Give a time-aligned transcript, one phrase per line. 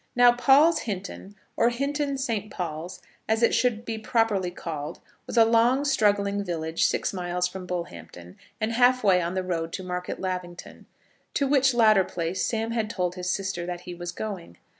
[0.15, 5.45] Now Paul's Hinton, or Hinton Saint Paul's as it should be properly called, was a
[5.45, 10.19] long straggling village, six miles from Bullhampton, and half way on the road to Market
[10.19, 10.87] Lavington,
[11.35, 14.57] to which latter place Sam had told his sister that he was going.